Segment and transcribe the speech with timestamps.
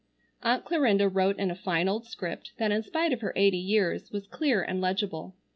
[0.41, 4.11] Aunt Clarinda wrote in a fine old script that in spite of her eighty years
[4.11, 5.35] was clear and legible.